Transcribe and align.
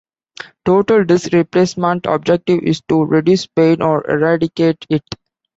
Total 0.65 1.03
disc 1.05 1.31
replacement 1.31 2.07
objective 2.07 2.63
is 2.63 2.81
to 2.89 3.05
reduce 3.05 3.45
pain 3.45 3.83
or 3.83 4.03
eradicate 4.09 4.83
it. 4.89 5.03